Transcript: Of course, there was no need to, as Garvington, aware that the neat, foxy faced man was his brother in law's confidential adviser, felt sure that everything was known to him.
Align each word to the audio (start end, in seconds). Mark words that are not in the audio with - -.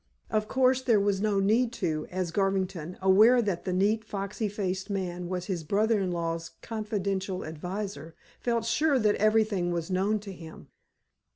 Of 0.31 0.47
course, 0.47 0.81
there 0.81 0.99
was 0.99 1.21
no 1.21 1.39
need 1.39 1.71
to, 1.73 2.07
as 2.09 2.31
Garvington, 2.31 2.97
aware 3.03 3.39
that 3.39 3.65
the 3.65 3.71
neat, 3.71 4.03
foxy 4.03 4.49
faced 4.49 4.89
man 4.89 5.29
was 5.29 5.45
his 5.45 5.63
brother 5.63 5.99
in 5.99 6.09
law's 6.11 6.49
confidential 6.63 7.45
adviser, 7.45 8.15
felt 8.39 8.65
sure 8.65 8.97
that 8.97 9.13
everything 9.17 9.69
was 9.71 9.91
known 9.91 10.17
to 10.21 10.33
him. 10.33 10.69